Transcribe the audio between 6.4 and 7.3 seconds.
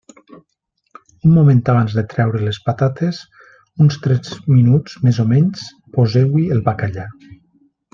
el bacallà.